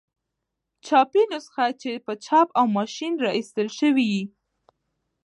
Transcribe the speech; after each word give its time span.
چاپي 0.85 1.21
نسخه 1.31 1.65
چي 1.81 1.91
په 2.05 2.13
چاپ 2.25 2.47
او 2.59 2.65
ما 2.75 2.83
شين 2.95 3.13
را 3.23 3.31
ایستله 3.37 3.71
سوې 3.79 4.05
يي. 4.13 4.23